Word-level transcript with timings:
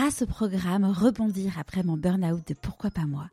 grâce 0.00 0.22
au 0.22 0.26
programme 0.26 0.86
Rebondir 0.86 1.58
après 1.58 1.82
mon 1.82 1.98
burn-out 1.98 2.48
de 2.48 2.54
Pourquoi 2.54 2.90
pas 2.90 3.04
moi, 3.04 3.28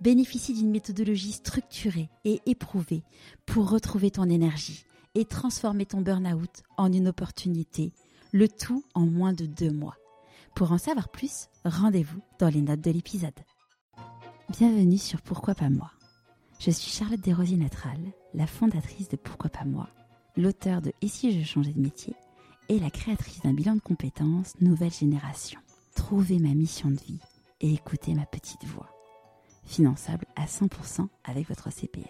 bénéficie 0.00 0.54
d'une 0.54 0.70
méthodologie 0.70 1.32
structurée 1.32 2.10
et 2.24 2.40
éprouvée 2.46 3.02
pour 3.44 3.68
retrouver 3.68 4.12
ton 4.12 4.30
énergie 4.30 4.84
et 5.16 5.24
transformer 5.24 5.84
ton 5.84 6.00
burn-out 6.00 6.62
en 6.76 6.92
une 6.92 7.08
opportunité, 7.08 7.92
le 8.30 8.46
tout 8.46 8.84
en 8.94 9.04
moins 9.04 9.32
de 9.32 9.46
deux 9.46 9.72
mois. 9.72 9.96
Pour 10.54 10.70
en 10.70 10.78
savoir 10.78 11.08
plus, 11.08 11.48
rendez-vous 11.64 12.20
dans 12.38 12.50
les 12.50 12.62
notes 12.62 12.82
de 12.82 12.92
l'épisode. 12.92 13.40
Bienvenue 14.48 14.98
sur 14.98 15.22
Pourquoi 15.22 15.56
pas 15.56 15.70
moi. 15.70 15.90
Je 16.60 16.70
suis 16.70 16.92
Charlotte 16.92 17.20
Desrosiers 17.20 17.56
Natral, 17.56 17.98
la 18.32 18.46
fondatrice 18.46 19.08
de 19.08 19.16
Pourquoi 19.16 19.50
pas 19.50 19.64
moi, 19.64 19.88
l'auteur 20.36 20.82
de 20.82 20.92
Et 21.02 21.08
si 21.08 21.36
je 21.36 21.44
changeais 21.44 21.72
de 21.72 21.80
métier 21.82 22.14
et 22.68 22.78
la 22.78 22.90
créatrice 22.90 23.40
d'un 23.42 23.54
bilan 23.54 23.74
de 23.74 23.80
compétences 23.80 24.54
Nouvelle 24.60 24.92
Génération. 24.92 25.58
Trouvez 25.94 26.38
ma 26.38 26.54
mission 26.54 26.90
de 26.90 27.00
vie 27.00 27.20
et 27.60 27.74
écoutez 27.74 28.14
ma 28.14 28.24
petite 28.24 28.64
voix. 28.64 28.88
Finançable 29.66 30.24
à 30.36 30.46
100% 30.46 31.06
avec 31.24 31.48
votre 31.48 31.70
CPF. 31.70 32.08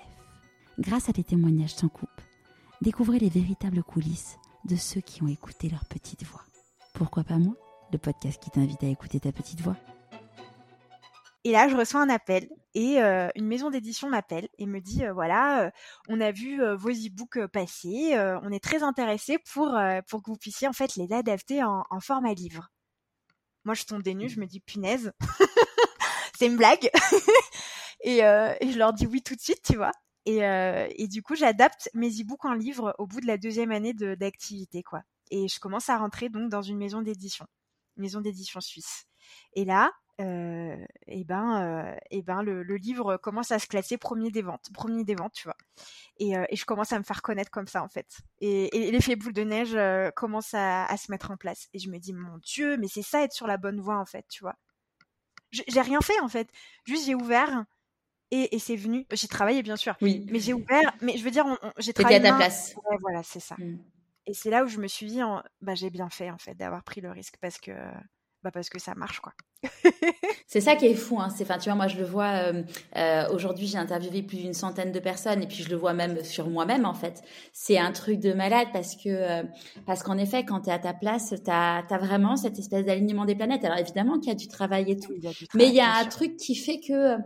Grâce 0.79 1.09
à 1.09 1.13
des 1.13 1.25
témoignages 1.25 1.75
sans 1.75 1.89
coupe, 1.89 2.09
découvrez 2.81 3.19
les 3.19 3.29
véritables 3.29 3.83
coulisses 3.83 4.39
de 4.65 4.77
ceux 4.77 5.01
qui 5.01 5.23
ont 5.25 5.29
écouté 5.29 5.69
leur 5.69 5.85
petite 5.85 6.23
voix. 6.25 6.45
Pourquoi 6.95 7.25
pas 7.25 7.39
moi 7.39 7.55
Le 7.93 7.99
podcast 7.99 8.41
qui 8.41 8.51
t'invite 8.51 8.85
à 8.85 8.87
écouter 8.87 9.19
ta 9.19 9.33
petite 9.33 9.61
voix? 9.61 9.77
Et 11.45 11.51
là, 11.51 11.69
je 11.69 11.77
reçois 11.77 12.01
un 12.01 12.09
appel 12.09 12.49
et 12.75 13.03
euh, 13.03 13.29
une 13.35 13.47
maison 13.47 13.69
d'édition 13.69 14.09
m'appelle 14.09 14.49
et 14.59 14.67
me 14.67 14.81
dit 14.81 15.05
euh, 15.05 15.13
voilà, 15.13 15.65
euh, 15.65 15.71
on 16.09 16.21
a 16.21 16.31
vu 16.31 16.63
vos 16.77 16.91
e-books 16.91 17.49
passer, 17.49 18.17
on 18.43 18.53
est 18.53 18.63
très 18.63 18.85
intéressé 18.85 19.39
pour 19.53 19.73
que 19.73 20.31
vous 20.31 20.37
puissiez 20.37 20.69
en 20.69 20.73
fait 20.73 20.95
les 20.95 21.13
adapter 21.13 21.65
en 21.65 22.01
format 22.01 22.33
livre. 22.33 22.69
Moi, 23.65 23.75
je 23.75 23.85
tombe 23.85 24.03
des 24.03 24.15
nues, 24.15 24.29
je 24.29 24.41
me 24.41 24.47
dis 24.47 24.61
punaise, 24.61 25.13
c'est 26.39 26.47
une 26.47 26.57
blague. 26.57 26.91
et, 28.01 28.19
et, 28.19 28.73
je 28.73 28.79
leur 28.79 28.93
dis 28.93 29.07
oui 29.07 29.23
tout 29.23 29.35
de 29.35 29.41
suite, 29.41 29.63
tu 29.65 29.77
vois. 29.77 29.93
Et, 30.27 30.39
et 30.39 31.09
du 31.09 31.23
coup, 31.23 31.35
j'adapte 31.35 31.89
mes 31.95 32.11
e-books 32.11 32.45
en 32.45 32.55
livre 32.55 32.95
au 32.99 33.07
bout 33.07 33.21
de 33.21 33.27
la 33.27 33.39
deuxième 33.39 33.73
année 33.73 33.93
d'activité, 33.93 34.83
quoi. 34.83 35.03
Et 35.31 35.49
je 35.49 35.59
commence 35.61 35.89
à 35.89 35.97
rentrer 35.97 36.29
donc 36.29 36.51
dans 36.51 36.63
une 36.63 36.77
maison 36.77 37.01
d'édition, 37.01 37.47
maison 37.97 38.21
d'édition 38.21 38.61
suisse. 38.61 39.07
Et 39.55 39.65
là, 39.65 39.91
euh, 40.23 40.77
et 41.07 41.25
ben, 41.25 41.95
et 42.11 42.23
ben 42.23 42.43
le, 42.43 42.63
le, 42.63 42.77
livre 42.77 43.17
commence 43.17 43.53
à 43.53 43.59
se 43.59 43.67
classer 43.67 43.99
premier 43.99 44.31
des 44.31 44.43
ventes, 44.43 44.71
premier 44.73 45.05
des 45.05 45.15
ventes, 45.15 45.33
tu 45.35 45.45
vois. 45.45 45.57
Et, 46.19 46.33
et 46.49 46.57
je 46.57 46.65
commence 46.65 46.93
à 46.93 46.99
me 46.99 47.05
faire 47.05 47.23
connaître 47.23 47.51
comme 47.51 47.67
ça 47.67 47.83
en 47.83 47.89
fait. 47.89 48.19
Et, 48.41 48.89
et 48.89 48.91
l'effet 48.91 49.17
boule 49.17 49.33
de 49.33 49.43
neige 49.43 49.77
commence 50.15 50.55
à, 50.55 50.85
à, 50.87 50.97
se 50.97 51.11
mettre 51.11 51.31
en 51.31 51.37
place. 51.37 51.69
Et 51.75 51.79
je 51.79 51.91
me 51.91 51.99
dis 51.99 52.13
mon 52.13 52.39
Dieu, 52.39 52.77
mais 52.77 52.89
c'est 52.89 53.03
ça 53.03 53.23
être 53.23 53.33
sur 53.33 53.47
la 53.47 53.57
bonne 53.57 53.81
voie 53.81 53.99
en 53.99 54.07
fait, 54.07 54.27
tu 54.29 54.43
vois. 54.43 54.57
J'ai 55.51 55.83
rien 55.83 56.01
fait 56.01 56.19
en 56.21 56.29
fait, 56.29 56.49
juste 56.87 57.07
j'ai 57.07 57.15
ouvert 57.15 57.65
et, 58.33 58.57
et 58.57 58.59
c'est 58.59 58.77
venu. 58.77 59.07
J'ai 59.13 59.29
travaillé 59.29 59.63
bien 59.63 59.77
sûr, 59.77 59.95
oui. 60.01 60.27
mais 60.31 60.41
j'ai 60.41 60.55
ouvert. 60.55 60.95
Mais 61.03 61.19
je 61.19 61.23
veux 61.23 61.31
dire, 61.31 61.45
j'ai 61.79 61.93
travaillé. 61.93 62.17
à 62.17 62.31
ta 62.31 62.35
place. 62.35 62.75
Ouais, 62.91 62.97
voilà, 63.01 63.23
c'est 63.23 63.41
ça. 63.41 63.57
Mmh. 63.59 63.79
Et 64.27 64.33
c'est 64.33 64.49
là 64.51 64.65
où 64.65 64.69
je 64.69 64.79
me 64.79 64.89
suis 64.89 65.07
dit, 65.07 65.23
en... 65.23 65.43
bah 65.61 65.75
j'ai 65.75 65.91
bien 65.91 66.09
fait 66.09 66.31
en 66.31 66.39
fait 66.39 66.55
d'avoir 66.55 66.83
pris 66.83 67.03
le 67.03 67.11
risque 67.11 67.37
parce 67.41 67.59
que 67.59 67.73
bah 68.43 68.51
parce 68.51 68.69
que 68.69 68.81
ça 68.81 68.95
marche 68.95 69.21
quoi. 69.21 69.33
c'est 70.47 70.61
ça 70.61 70.75
qui 70.75 70.87
est 70.87 70.95
fou. 70.95 71.21
Hein. 71.21 71.29
C'est, 71.31 71.45
enfin, 71.45 71.59
tu 71.59 71.69
vois, 71.69 71.77
moi 71.77 71.87
je 71.87 71.97
le 71.97 72.05
vois. 72.05 72.31
Euh, 72.31 72.63
euh, 72.97 73.29
aujourd'hui, 73.33 73.67
j'ai 73.67 73.79
interviewé 73.79 74.23
plus 74.23 74.39
d'une 74.39 74.55
centaine 74.55 74.91
de 74.91 74.99
personnes 74.99 75.43
et 75.43 75.47
puis 75.47 75.63
je 75.63 75.69
le 75.69 75.77
vois 75.77 75.93
même 75.93 76.25
sur 76.25 76.49
moi-même 76.49 76.85
en 76.85 76.95
fait. 76.95 77.23
C'est 77.53 77.79
un 77.79 77.93
truc 77.93 78.19
de 78.19 78.33
malade 78.33 78.69
parce 78.73 78.97
que 78.97 79.09
euh, 79.09 79.43
parce 79.87 80.03
qu'en 80.03 80.19
effet, 80.19 80.45
quand 80.45 80.63
tu 80.63 80.71
es 80.71 80.73
à 80.73 80.79
ta 80.79 80.93
place, 80.93 81.35
tu 81.45 81.51
as, 81.51 81.85
vraiment 82.01 82.37
cette 82.37 82.59
espèce 82.59 82.85
d'alignement 82.85 83.25
des 83.25 83.37
planètes. 83.37 83.65
Alors 83.65 83.79
évidemment 83.79 84.19
qu'il 84.19 84.29
y 84.29 84.33
a 84.33 84.39
du 84.39 84.49
travail 84.49 84.91
et 84.91 84.99
tout, 84.99 85.15
mais 85.55 85.69
il 85.69 85.75
y 85.75 85.81
a 85.81 85.95
un 85.95 86.07
truc 86.07 86.37
qui 86.37 86.57
fait 86.57 86.81
que 86.81 87.17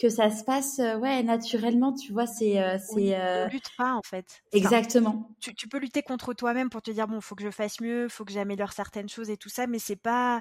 que 0.00 0.08
ça 0.08 0.30
se 0.30 0.44
passe 0.44 0.78
ouais 0.78 1.22
naturellement 1.22 1.92
tu 1.92 2.12
vois 2.12 2.26
c'est 2.26 2.56
c'est 2.78 2.94
oui, 2.94 3.50
lutte 3.52 3.70
pas 3.76 3.94
en 3.94 4.02
fait. 4.02 4.42
Exactement. 4.52 5.28
tu, 5.40 5.54
tu, 5.54 5.68
peux 5.68 5.78
lutter 5.78 6.02
contre 6.02 6.32
toi-même 6.32 6.70
pour 6.70 6.80
te 6.80 6.90
dire 6.90 7.06
bon 7.06 7.20
faut 7.20 7.34
que 7.34 7.44
je 7.44 7.50
fasse 7.50 7.80
mieux 7.80 8.08
faut 8.08 8.24
que 8.24 8.32
j'améliore 8.32 8.72
certaines 8.72 9.08
choses 9.08 9.28
et 9.28 9.36
tout 9.36 9.50
ça 9.50 9.66
mais 9.66 9.78
c'est 9.78 9.96
pas 9.96 10.40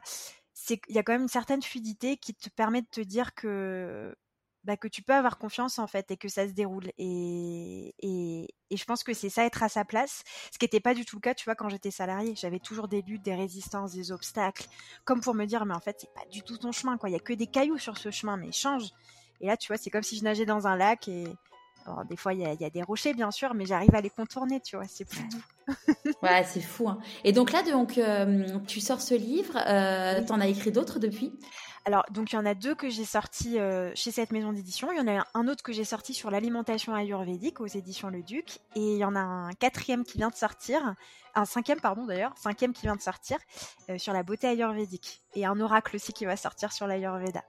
c'est 0.53 0.80
il 0.88 0.96
y 0.96 1.00
a 1.00 1.03
quand 1.03 1.14
même 1.14 1.24
une 1.24 1.28
certaine 1.28 1.62
fluidité 1.62 2.18
qui 2.18 2.34
te 2.34 2.50
permet 2.50 2.81
de 2.81 2.88
te 2.90 3.02
dire 3.02 3.34
que 3.34 4.16
bah, 4.66 4.75
que 4.75 4.88
tu 4.88 5.02
peux 5.02 5.14
avoir 5.14 5.38
confiance 5.38 5.80
en 5.80 5.88
fait 5.88 6.12
et 6.12 6.18
que 6.18 6.28
ça 6.28 6.48
se 6.48 6.52
déroule. 6.52 6.92
Et, 6.98 7.96
et, 8.00 8.48
et 8.69 8.78
je 8.78 8.84
pense 8.84 9.03
que 9.03 9.14
c'est 9.14 9.30
ça 9.30 9.46
être 9.46 9.64
à 9.64 9.69
sa 9.69 9.86
place 9.86 10.24
ce 10.52 10.58
qui 10.58 10.66
n'était 10.66 10.81
pas 10.81 10.94
du 10.94 11.06
tout 11.06 11.16
le 11.16 11.22
cas 11.22 11.34
tu 11.34 11.46
vois 11.46 11.56
quand 11.56 11.69
j'étais 11.69 11.92
salariée. 11.92 12.36
J'avais 12.36 12.59
toujours 12.59 12.88
des 12.88 13.02
luttes 13.02 13.24
des 13.24 13.36
résistances 13.36 13.94
des 13.94 14.12
obstacles 14.12 14.68
comme 15.06 15.22
pour 15.22 15.34
me 15.34 15.46
dire 15.46 15.66
mais 15.66 15.74
en 15.74 15.80
fait 15.80 15.98
c'est 16.00 16.14
pas 16.14 16.25
du 16.30 16.44
tout 16.44 16.58
ton 16.58 16.72
chemin 16.72 16.98
quoi. 16.98 17.09
Il 17.09 17.14
y 17.14 17.16
a 17.16 17.19
que 17.19 17.34
des 17.34 17.48
cailloux 17.48 17.78
sur 17.78 17.98
ce 17.98 18.12
chemin 18.12 18.38
mais 18.38 18.52
change 18.52 18.90
et 19.41 19.47
là, 19.47 19.57
tu 19.57 19.67
vois, 19.67 19.77
c'est 19.77 19.89
comme 19.89 20.03
si 20.03 20.17
je 20.17 20.23
nageais 20.23 20.45
dans 20.45 20.67
un 20.67 20.75
lac 20.75 21.07
et 21.07 21.27
alors, 21.85 22.05
des 22.05 22.17
fois, 22.17 22.33
il 22.33 22.39
y, 22.39 22.44
y, 22.44 22.66
a 22.66 22.69
des 22.69 22.83
rochers, 22.83 23.13
bien 23.13 23.31
sûr, 23.31 23.53
mais 23.55 23.66
j'arrive 23.66 23.95
à 23.95 24.01
les 24.01 24.09
contourner, 24.09 24.59
tu 24.59 24.75
vois, 24.75 24.85
c'est 24.88 25.05
plus 25.05 25.23
doux. 25.23 25.66
ouais, 26.22 26.44
c'est 26.44 26.61
fou. 26.61 26.88
Hein. 26.88 27.00
Et 27.23 27.31
donc 27.31 27.51
là, 27.51 27.63
donc, 27.63 27.97
euh, 27.97 28.59
tu 28.67 28.79
sors 28.79 29.01
ce 29.01 29.16
livre, 29.16 29.57
euh, 29.66 30.22
tu 30.22 30.31
en 30.31 30.39
as 30.39 30.47
écrit 30.47 30.72
d'autres 30.72 31.00
depuis? 31.00 31.33
Alors, 31.85 32.05
donc 32.11 32.31
il 32.31 32.35
y 32.35 32.38
en 32.38 32.45
a 32.45 32.53
deux 32.53 32.75
que 32.75 32.89
j'ai 32.89 33.05
sortis 33.05 33.57
euh, 33.57 33.91
chez 33.95 34.11
cette 34.11 34.31
maison 34.31 34.53
d'édition. 34.53 34.91
Il 34.91 34.97
y 34.97 35.01
en 35.01 35.07
a 35.07 35.25
un 35.33 35.47
autre 35.47 35.63
que 35.63 35.71
j'ai 35.71 35.85
sorti 35.85 36.13
sur 36.13 36.29
l'alimentation 36.29 36.94
ayurvédique 36.94 37.61
aux 37.61 37.67
éditions 37.67 38.09
Le 38.09 38.21
Duc. 38.21 38.59
Et 38.75 38.94
il 38.94 38.97
y 38.97 39.06
en 39.06 39.16
a 39.16 39.21
un 39.21 39.53
quatrième 39.53 40.03
qui 40.03 40.17
vient 40.17 40.29
de 40.29 40.35
sortir, 40.35 40.95
un 41.35 41.45
cinquième, 41.45 41.79
pardon 41.79 42.06
d'ailleurs, 42.06 42.33
cinquième 42.38 42.73
qui 42.73 42.83
vient 42.83 42.95
de 42.95 43.01
sortir 43.01 43.39
euh, 43.89 43.97
sur 43.97 44.13
la 44.13 44.23
beauté 44.23 44.47
ayurvédique. 44.47 45.21
Et 45.33 45.45
un 45.45 45.59
oracle 45.59 45.95
aussi 45.95 46.13
qui 46.13 46.25
va 46.25 46.35
sortir 46.35 46.73
sur 46.73 46.85
l'ayurveda. 46.85 47.44